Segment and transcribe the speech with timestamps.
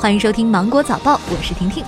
[0.00, 1.82] 欢迎收听《芒果早报》，我是婷婷。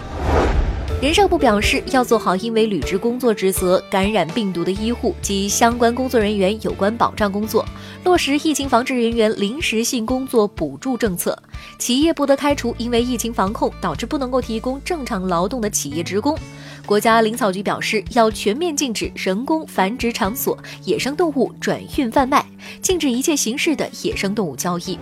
[1.00, 7.64] 人社部表示，要做好因为履职工作职责感染病毒的医护及相关工作人员有关保障工作，
[8.02, 11.40] 落实疫情防治人员临时性工作补助政策。
[11.78, 16.36] 企业不得开除因为疫情防控导致不能够提供正常劳动的企业职工。
[16.84, 22.44] 国家林草局表示，要全面禁止人工繁殖场所野生动物转运贩卖，
[22.82, 24.98] 禁止一切形式的野生动物交易。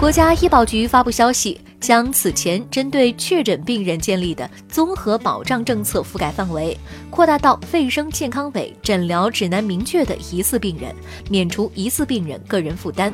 [0.00, 1.60] 国家医保局发布消息。
[1.82, 6.78] 将此前针对确诊病人建立的综合保障政策覆盖范围
[7.10, 10.94] 扩大到卫生健康委诊疗指南明确的疑似病人，
[11.28, 13.12] 免除疑似病人个人负担。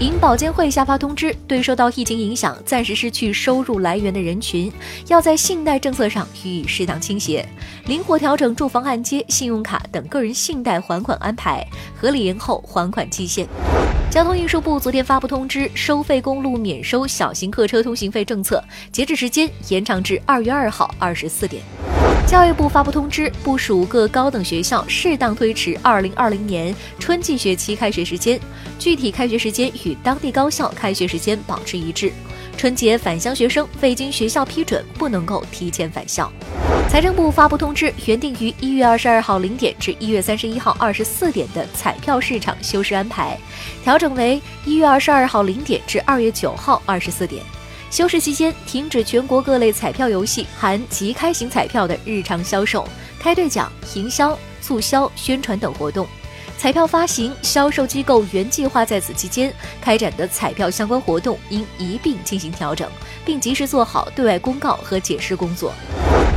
[0.00, 4.70] 银保监会下发通知，对受到疫情影响暂时失去收入来源的人群，
[5.06, 7.46] 要在信贷政策上予以适当倾斜，
[7.86, 11.64] 灵活调整住房按揭、信用卡等个人信贷还款安排，
[11.96, 13.46] 合理延后还款期限。
[14.12, 18.62] 交通运输部昨天发布通知，收费公路免收小型客车通行费政策
[18.92, 21.62] 截止时间延长至二月二号二十四点。
[22.26, 28.38] 教育部发布通知，部署各高等学校适当推迟二零二零年春季学期开学时间，
[28.78, 32.12] 具体开学时间与当地高校开学时间保持一致。
[32.62, 36.32] 春节返乡学生未经学校批准，不能够提前返校。
[36.88, 43.36] 财政部发布通知，原定于一月二十二号零点至一月三十一号二十四点的彩票市场休市安排，
[43.82, 47.42] 调整为一月二十二号零点至二月九号二十四点。
[47.90, 52.86] 休市期间，停止全国各类彩票游戏含即开型彩票的日常销售、
[53.18, 56.06] 开兑奖、营销、促销、宣传等活动。
[56.62, 62.88] 彩票发行、销售机构原计划在此期间开展的彩票相关活动，应一并进行调整，
[63.24, 65.74] 并及时做好对外公告和解释工作。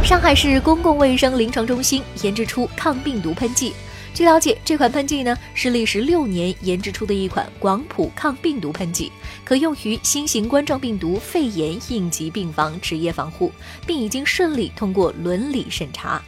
[0.03, 3.71] 上海市公共卫生临床中心研制出抗病毒喷剂。
[4.15, 9.11] 据了解，这款喷剂呢是历时六年研制出的一款广谱抗病毒喷剂，
[9.43, 13.51] 可用于新型冠状病毒肺炎应急病房职业防护，
[13.85, 16.19] 并已经顺利通过伦理审查。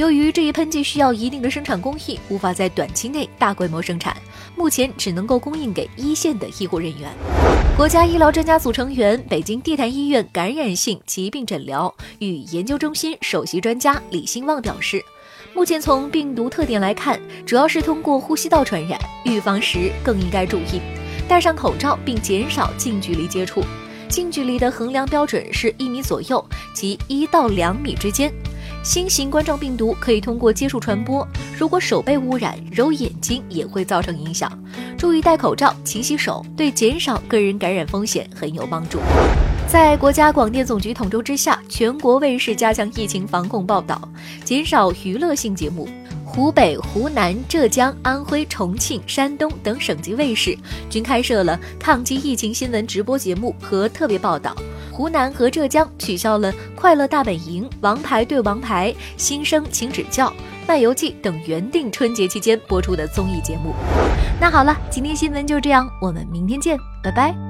[0.00, 4.16] 由于这一喷剂需要一定的生产工艺，无法在短期内大规模生产，
[4.56, 7.10] 目前只能够供应给一线的医护人员。
[7.76, 15.04] 国家医疗专家组成员、北京地坛医院感染性疾病诊疗与研究中心首席专家李兴旺表示，
[15.52, 20.80] 目前从病毒特点来看，主要是通过呼吸道传染，预防时更应该注意
[21.28, 23.62] 戴上口罩并减少近距离接触。
[24.08, 28.32] 近距离的衡量标准是一米左右，即一到两米之间。
[28.82, 31.26] 新型冠状病毒可以通过接触传播，
[31.56, 34.50] 如果手被污染，揉眼睛也会造成影响。
[34.96, 38.98] 注意戴口罩、勤洗手，对减少个人感染风险很有帮助。
[39.68, 44.00] 在国家广电总局统筹之下，全国卫视加强疫情防控报道，
[44.44, 45.86] 减少娱乐性节目。
[46.24, 50.56] 湖北、湖南、浙江、安徽、重庆、山东等省级卫视
[50.88, 54.54] 均开设了抗击疫情新闻直播节目和特别报道。
[55.00, 60.26] 湖南和浙江取消了《快乐大本营》《王牌对王牌》《新生请指教》
[60.68, 63.72] 《漫游记》等原定春节期间播出的综艺节目。
[64.38, 67.49] 那好了，今天新闻就这样，我们明天见，拜拜。